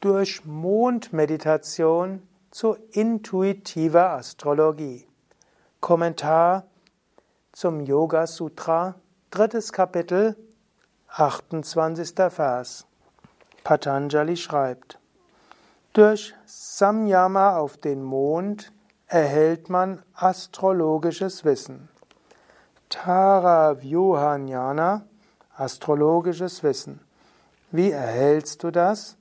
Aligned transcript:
durch 0.00 0.44
Mondmeditation 0.46 2.26
zu 2.50 2.76
intuitiver 2.92 4.10
Astrologie. 4.10 5.06
Kommentar 5.80 6.64
zum 7.52 7.80
Yoga 7.80 8.26
Sutra, 8.26 8.94
drittes 9.30 9.72
Kapitel, 9.72 10.36
28. 11.08 12.14
Vers. 12.30 12.86
Patanjali 13.62 14.36
schreibt, 14.36 14.98
durch 15.92 16.34
Samyama 16.46 17.56
auf 17.56 17.76
den 17.76 18.02
Mond 18.02 18.72
erhält 19.06 19.68
man 19.68 20.02
astrologisches 20.14 21.44
Wissen. 21.44 21.88
Tara 22.88 23.82
Vyuhanyana, 23.82 25.04
astrologisches 25.56 26.62
Wissen. 26.62 27.00
Wie 27.70 27.90
erhältst 27.90 28.62
du 28.62 28.70
das? 28.70 29.16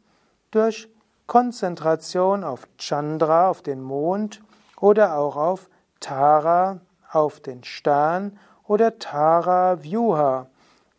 Durch 0.51 0.89
Konzentration 1.27 2.43
auf 2.43 2.67
Chandra, 2.77 3.49
auf 3.49 3.61
den 3.61 3.81
Mond 3.81 4.41
oder 4.79 5.17
auch 5.17 5.35
auf 5.35 5.69
Tara, 5.99 6.79
auf 7.11 7.39
den 7.39 7.63
Stern 7.63 8.39
oder 8.65 8.97
Tara 8.97 9.83
Vyuha, 9.83 10.47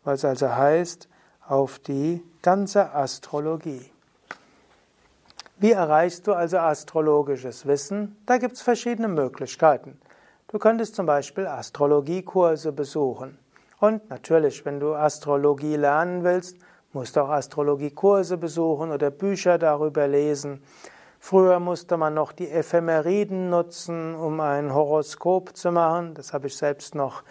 was 0.03 0.23
also 0.23 0.49
heißt 0.49 1.09
auf 1.47 1.79
die 1.79 2.23
ganze 2.41 2.93
Astrologie. 2.93 3.91
Wie 5.57 5.73
erreichst 5.73 6.27
du 6.27 6.33
also 6.33 6.57
astrologisches 6.57 7.65
Wissen? 7.65 8.15
Da 8.25 8.37
gibt 8.37 8.53
es 8.53 8.61
verschiedene 8.61 9.09
Möglichkeiten. 9.09 9.99
Du 10.47 10.59
könntest 10.59 10.95
zum 10.95 11.05
Beispiel 11.05 11.45
Astrologiekurse 11.45 12.71
besuchen. 12.71 13.37
Und 13.79 14.09
natürlich, 14.09 14.65
wenn 14.65 14.79
du 14.79 14.95
Astrologie 14.95 15.75
lernen 15.75 16.23
willst, 16.23 16.57
musst 16.93 17.15
du 17.15 17.21
auch 17.21 17.29
Astrologiekurse 17.29 18.37
besuchen 18.37 18.91
oder 18.91 19.11
Bücher 19.11 19.57
darüber 19.57 20.07
lesen. 20.07 20.61
Früher 21.19 21.59
musste 21.59 21.97
man 21.97 22.15
noch 22.15 22.31
die 22.31 22.49
Ephemeriden 22.49 23.49
nutzen, 23.49 24.15
um 24.15 24.39
ein 24.39 24.73
Horoskop 24.73 25.55
zu 25.55 25.71
machen. 25.71 26.15
Das 26.15 26.33
habe 26.33 26.47
ich 26.47 26.57
selbst 26.57 26.95
noch 26.95 27.23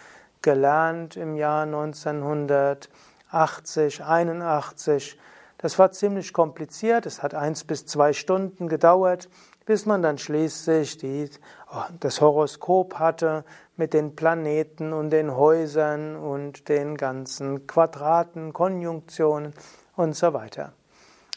gelernt 0.43 1.17
im 1.17 1.34
Jahr 1.34 1.65
1980, 1.65 4.05
81. 4.05 5.19
Das 5.59 5.79
war 5.79 5.93
ziemlich 5.93 6.33
kompliziert. 6.33 7.05
Es 7.05 7.23
hat 7.23 7.34
eins 7.34 7.65
bis 7.65 7.84
zwei 7.84 8.12
Stunden 8.12 8.69
gedauert, 8.69 9.29
bis 9.67 9.87
man 9.87 10.03
dann 10.03 10.19
schließlich 10.19 10.99
die, 10.99 11.29
oh, 11.73 11.83
das 11.99 12.21
Horoskop 12.21 12.99
hatte 12.99 13.45
mit 13.81 13.95
den 13.95 14.14
Planeten 14.14 14.92
und 14.92 15.09
den 15.09 15.34
Häusern 15.34 16.14
und 16.14 16.69
den 16.69 16.98
ganzen 16.98 17.67
Quadraten, 17.67 18.53
Konjunktionen 18.53 19.55
und 19.97 20.14
so 20.14 20.34
weiter. 20.34 20.75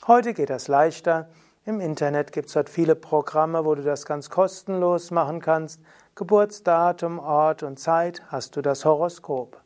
Heute 0.07 0.33
geht 0.33 0.49
das 0.49 0.67
leichter. 0.67 1.29
Im 1.65 1.79
Internet 1.79 2.33
gibt 2.33 2.47
es 2.47 2.53
dort 2.53 2.67
viele 2.67 2.95
Programme, 2.95 3.63
wo 3.63 3.75
du 3.75 3.81
das 3.81 4.05
ganz 4.05 4.29
kostenlos 4.29 5.09
machen 5.09 5.39
kannst. 5.39 5.79
Geburtsdatum, 6.15 7.17
Ort 7.17 7.63
und 7.63 7.79
Zeit 7.79 8.21
hast 8.27 8.57
du 8.57 8.61
das 8.61 8.83
Horoskop. 8.83 9.61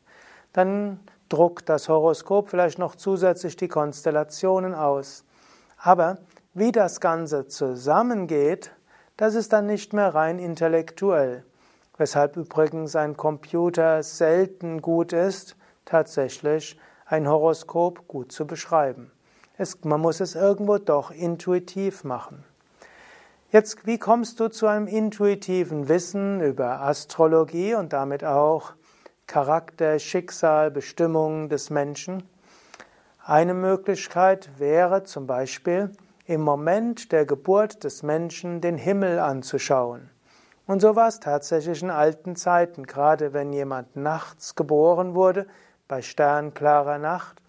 Dann 0.52 1.00
druckt 1.28 1.68
das 1.68 1.88
Horoskop 1.88 2.48
vielleicht 2.48 2.78
noch 2.78 2.94
zusätzlich 2.94 3.56
die 3.56 3.66
Konstellationen 3.66 4.76
aus. 4.76 5.24
Aber 5.78 6.18
wie 6.54 6.70
das 6.70 7.00
Ganze 7.00 7.48
zusammengeht, 7.48 8.70
das 9.16 9.34
ist 9.34 9.52
dann 9.52 9.66
nicht 9.66 9.92
mehr 9.92 10.14
rein 10.14 10.38
intellektuell. 10.38 11.42
Weshalb 11.98 12.36
übrigens 12.36 12.96
ein 12.96 13.16
Computer 13.16 14.02
selten 14.02 14.80
gut 14.80 15.12
ist, 15.12 15.56
tatsächlich 15.84 16.78
ein 17.04 17.28
Horoskop 17.28 18.08
gut 18.08 18.32
zu 18.32 18.46
beschreiben. 18.46 19.10
Es, 19.56 19.84
man 19.84 20.00
muss 20.00 20.20
es 20.20 20.36
irgendwo 20.36 20.78
doch 20.78 21.10
intuitiv 21.10 22.04
machen. 22.04 22.44
Jetzt, 23.50 23.86
wie 23.86 23.98
kommst 23.98 24.40
du 24.40 24.48
zu 24.48 24.66
einem 24.66 24.86
intuitiven 24.86 25.88
Wissen 25.88 26.40
über 26.40 26.82
Astrologie 26.82 27.74
und 27.74 27.92
damit 27.92 28.22
auch 28.22 28.74
Charakter, 29.26 29.98
Schicksal, 29.98 30.70
Bestimmung 30.70 31.48
des 31.48 31.68
Menschen. 31.68 32.22
Eine 33.24 33.54
Möglichkeit 33.54 34.48
wäre 34.58 35.04
zum 35.04 35.26
Beispiel, 35.26 35.90
im 36.26 36.42
Moment 36.42 37.10
der 37.10 37.26
Geburt 37.26 37.84
des 37.84 38.02
Menschen 38.02 38.60
den 38.60 38.76
Himmel 38.76 39.18
anzuschauen. 39.18 40.10
Und 40.68 40.80
so 40.80 40.96
war 40.96 41.08
es 41.08 41.18
tatsächlich 41.18 41.82
in 41.82 41.90
alten 41.90 42.36
Zeiten, 42.36 42.84
gerade 42.84 43.32
wenn 43.32 43.54
jemand 43.54 43.96
nachts 43.96 44.54
geboren 44.54 45.14
wurde, 45.14 45.46
bei 45.88 46.02
sternklarer 46.02 46.98
Nacht, 46.98 47.40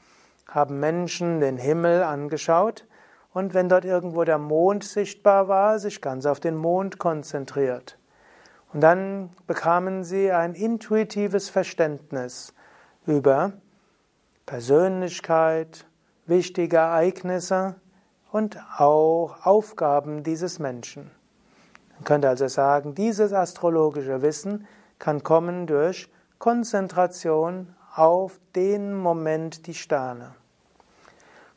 haben 0.47 0.79
Menschen 0.79 1.41
den 1.41 1.57
Himmel 1.57 2.01
angeschaut 2.01 2.87
und 3.33 3.53
wenn 3.53 3.67
dort 3.67 3.83
irgendwo 3.83 4.23
der 4.23 4.37
Mond 4.37 4.85
sichtbar 4.85 5.49
war, 5.49 5.79
sich 5.79 6.01
ganz 6.01 6.25
auf 6.25 6.39
den 6.39 6.55
Mond 6.55 6.97
konzentriert. 6.97 7.99
Und 8.71 8.79
dann 8.79 9.31
bekamen 9.47 10.05
sie 10.05 10.31
ein 10.31 10.53
intuitives 10.55 11.49
Verständnis 11.49 12.53
über 13.05 13.51
Persönlichkeit, 14.45 15.85
wichtige 16.25 16.77
Ereignisse 16.77 17.75
und 18.31 18.57
auch 18.77 19.45
Aufgaben 19.45 20.23
dieses 20.23 20.57
Menschen. 20.57 21.11
Man 21.99 22.05
könnte 22.05 22.29
also 22.29 22.47
sagen, 22.47 22.95
dieses 22.95 23.33
astrologische 23.33 24.21
Wissen 24.21 24.65
kann 24.99 25.21
kommen 25.21 25.67
durch 25.67 26.09
Konzentration 26.37 27.75
auf 27.93 28.39
den 28.55 28.93
Moment 28.93 29.67
die 29.67 29.73
Sterne. 29.73 30.33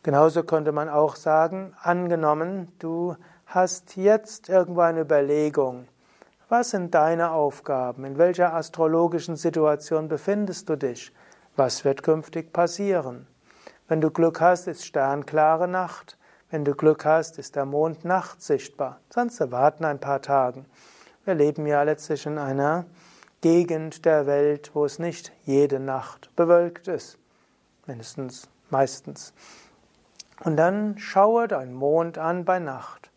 Genauso 0.03 0.42
könnte 0.42 0.72
man 0.72 0.88
auch 0.88 1.14
sagen, 1.14 1.75
angenommen, 1.80 2.72
du 2.80 3.14
hast 3.47 3.97
jetzt 3.97 4.48
irgendwo 4.48 4.80
eine 4.80 5.03
Überlegung, 5.03 5.86
was 6.48 6.70
sind 6.70 6.94
deine 6.94 7.30
Aufgaben? 7.30 8.04
In 8.04 8.19
welcher 8.19 8.53
astrologischen 8.53 9.36
Situation 9.36 10.09
befindest 10.09 10.69
du 10.69 10.76
dich? 10.76 11.12
Was 11.54 11.84
wird 11.84 12.03
künftig 12.03 12.53
passieren? 12.53 13.26
Wenn 13.88 14.00
du 14.00 14.10
Glück 14.10 14.41
hast, 14.41 14.66
ist 14.66 14.84
sternklare 14.84 15.69
Nacht. 15.69 16.19
Wenn 16.52 16.66
du 16.66 16.74
Glück 16.74 17.06
hast, 17.06 17.38
ist 17.38 17.56
der 17.56 17.64
Mond 17.64 18.04
Nacht 18.04 18.42
sichtbar. 18.42 19.00
Sonst 19.08 19.40
warten 19.50 19.86
ein 19.86 20.00
paar 20.00 20.20
Tage. 20.20 20.66
Wir 21.24 21.34
leben 21.34 21.66
ja 21.66 21.82
letztlich 21.82 22.26
in 22.26 22.36
einer 22.36 22.84
Gegend 23.40 24.04
der 24.04 24.26
Welt, 24.26 24.70
wo 24.74 24.84
es 24.84 24.98
nicht 24.98 25.32
jede 25.44 25.80
Nacht 25.80 26.28
bewölkt 26.36 26.88
ist. 26.88 27.16
Mindestens, 27.86 28.50
meistens. 28.68 29.32
Und 30.44 30.58
dann 30.58 30.98
schaue 30.98 31.48
dein 31.48 31.72
Mond 31.72 32.18
an 32.18 32.44
bei 32.44 32.58
Nacht. 32.58 33.10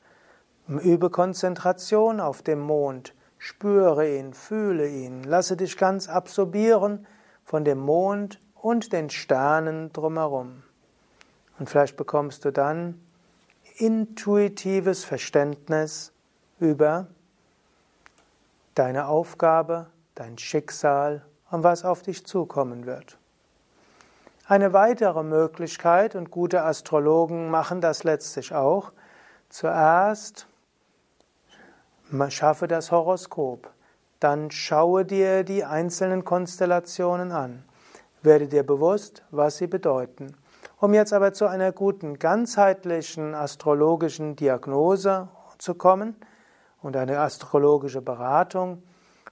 Übe 0.70 1.10
Konzentration 1.10 2.22
auf 2.22 2.42
dem 2.42 2.62
Mond. 2.62 3.14
Spüre 3.38 4.18
ihn, 4.18 4.34
fühle 4.34 4.88
ihn, 4.88 5.26
lasse 5.26 5.58
dich 5.58 5.76
ganz 5.76 6.08
absorbieren 6.08 7.06
von 7.44 7.66
dem 7.66 7.80
Mond 7.80 8.40
und 8.54 8.94
den 8.94 9.10
Sternen 9.10 9.92
drumherum. 9.92 10.64
Und 11.60 11.70
vielleicht 11.70 11.98
bekommst 11.98 12.46
du 12.46 12.52
dann 12.52 13.02
intuitives 13.78 15.04
Verständnis 15.04 16.12
über 16.60 17.08
deine 18.74 19.08
Aufgabe, 19.08 19.88
dein 20.16 20.38
Schicksal 20.38 21.26
und 21.52 21.64
was 21.64 21.86
auf 21.86 22.02
dich 22.02 22.26
zukommen 22.26 22.86
wird. 22.86 23.18
Eine 24.48 24.74
weitere 24.74 25.24
Möglichkeit, 25.24 26.16
und 26.16 26.30
gute 26.30 26.64
Astrologen 26.64 27.50
machen 27.50 27.82
das 27.82 28.04
letztlich 28.04 28.54
auch, 28.54 28.92
zuerst 29.50 30.48
Schaffe 32.30 32.68
das 32.68 32.92
Horoskop. 32.92 33.72
Dann 34.20 34.52
schaue 34.52 35.04
dir 35.04 35.44
die 35.44 35.66
einzelnen 35.66 36.24
Konstellationen 36.24 37.32
an. 37.32 37.64
Werde 38.22 38.48
dir 38.48 38.64
bewusst, 38.64 39.24
was 39.32 39.58
sie 39.58 39.68
bedeuten. 39.68 40.36
Um 40.80 40.94
jetzt 40.94 41.14
aber 41.14 41.32
zu 41.32 41.48
einer 41.48 41.72
guten, 41.72 42.20
ganzheitlichen 42.20 43.34
astrologischen 43.34 44.36
Diagnose 44.36 45.30
zu 45.58 45.74
kommen 45.74 46.16
und 46.82 46.98
eine 46.98 47.20
astrologische 47.20 48.02
Beratung, 48.02 48.84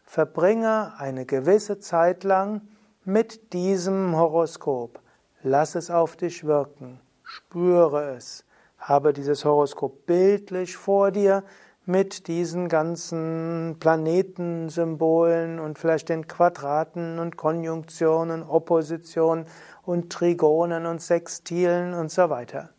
verbringe 0.06 0.94
eine 0.98 1.26
gewisse 1.26 1.80
Zeit 1.80 2.24
lang 2.24 2.62
mit 3.04 3.52
diesem 3.52 4.16
Horoskop. 4.16 5.00
Lass 5.42 5.76
es 5.76 5.92
auf 5.92 6.16
dich 6.16 6.46
wirken. 6.46 7.02
Spüre 7.24 8.16
es. 8.16 8.46
Habe 8.78 9.12
dieses 9.12 9.44
Horoskop 9.44 10.06
bildlich 10.06 10.78
vor 10.78 11.12
dir, 11.12 11.44
mit 11.86 12.28
diesen 12.28 12.70
ganzen 12.70 13.76
Planetensymbolen 13.80 15.60
und 15.60 15.78
vielleicht 15.78 16.10
den 16.10 16.28
Quadraten 16.28 17.20
und 17.20 17.36
Konjunktionen, 17.36 18.44
Oppositionen 18.44 19.46
und 19.86 20.12
Trigonen 20.12 20.86
und 20.86 21.02
Sextilen 21.02 21.94
und 21.94 22.10
so 22.10 22.30
weiter. 22.30 22.70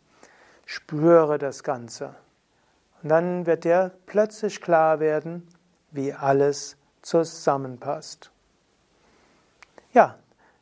Spüre 0.65 1.37
das 1.37 1.63
Ganze. 1.63 2.15
Und 3.01 3.09
dann 3.09 3.45
wird 3.45 3.63
dir 3.63 3.91
plötzlich 4.07 4.61
klar 4.61 4.99
werden, 4.99 5.47
wie 5.91 6.13
alles 6.13 6.77
zusammenpasst. 7.01 8.31
Ja, 9.93 10.17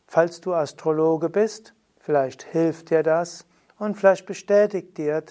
falls 0.08 0.42
du 0.42 0.54
Astrologe 0.54 1.30
bist, 1.30 1.74
vielleicht 2.00 2.44
hilft 2.44 2.90
dir 2.90 3.02
das 3.02 3.46
und 3.80 3.96
vielleicht 3.96 4.26
bestätigt 4.26 4.98
dir 4.98 5.24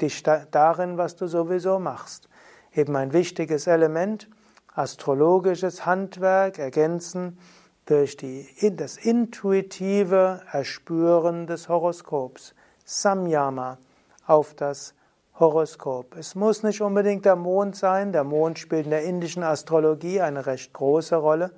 dich 0.00 0.22
darin, 0.22 0.98
was 0.98 1.16
du 1.16 1.26
sowieso 1.26 1.78
machst. 1.78 2.28
Eben 2.74 2.94
ein 2.96 3.12
wichtiges 3.12 3.66
Element, 3.66 4.28
astrologisches 4.74 5.86
Handwerk 5.86 6.58
ergänzen 6.58 7.38
durch 7.86 8.16
die, 8.16 8.46
das 8.76 8.96
intuitive 8.96 10.42
Erspüren 10.50 11.46
des 11.46 11.68
Horoskops. 11.68 12.54
Samyama 12.84 13.78
auf 14.26 14.54
das 14.54 14.94
Horoskop. 15.38 16.16
Es 16.16 16.34
muss 16.34 16.62
nicht 16.62 16.80
unbedingt 16.80 17.24
der 17.24 17.36
Mond 17.36 17.74
sein. 17.76 18.12
Der 18.12 18.24
Mond 18.24 18.58
spielt 18.58 18.84
in 18.84 18.90
der 18.90 19.02
indischen 19.02 19.42
Astrologie 19.42 20.20
eine 20.20 20.46
recht 20.46 20.72
große 20.72 21.16
Rolle. 21.16 21.52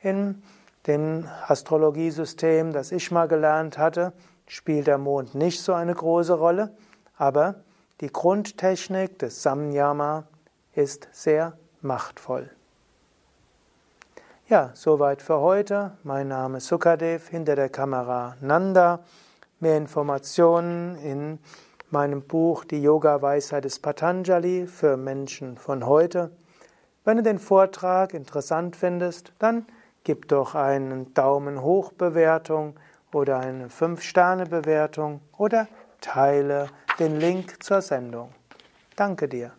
In 0.00 0.42
dem 0.86 1.28
Astrologiesystem, 1.46 2.72
das 2.72 2.92
ich 2.92 3.10
mal 3.10 3.28
gelernt 3.28 3.78
hatte, 3.78 4.12
spielt 4.46 4.86
der 4.86 4.98
Mond 4.98 5.34
nicht 5.34 5.60
so 5.60 5.74
eine 5.74 5.94
große 5.94 6.34
Rolle, 6.34 6.74
aber 7.16 7.56
die 8.00 8.12
Grundtechnik 8.12 9.18
des 9.18 9.42
Samyama 9.42 10.24
ist 10.74 11.08
sehr 11.12 11.58
machtvoll. 11.82 12.50
Ja, 14.50 14.72
soweit 14.74 15.22
für 15.22 15.38
heute. 15.38 15.92
Mein 16.02 16.26
Name 16.26 16.58
ist 16.58 16.66
Sukadev, 16.66 17.28
hinter 17.28 17.54
der 17.54 17.68
Kamera 17.68 18.34
Nanda. 18.40 18.98
Mehr 19.60 19.76
Informationen 19.76 20.96
in 20.96 21.38
meinem 21.90 22.22
Buch 22.22 22.64
Die 22.64 22.82
Yoga-Weisheit 22.82 23.64
des 23.64 23.78
Patanjali 23.78 24.66
für 24.66 24.96
Menschen 24.96 25.56
von 25.56 25.86
heute. 25.86 26.32
Wenn 27.04 27.18
du 27.18 27.22
den 27.22 27.38
Vortrag 27.38 28.12
interessant 28.12 28.74
findest, 28.74 29.32
dann 29.38 29.66
gib 30.02 30.26
doch 30.26 30.56
einen 30.56 31.14
Daumen 31.14 31.62
hoch 31.62 31.92
Bewertung 31.92 32.74
oder 33.12 33.38
eine 33.38 33.68
5-Sterne-Bewertung 33.68 35.20
oder 35.38 35.68
teile 36.00 36.66
den 36.98 37.20
Link 37.20 37.62
zur 37.62 37.82
Sendung. 37.82 38.30
Danke 38.96 39.28
dir. 39.28 39.52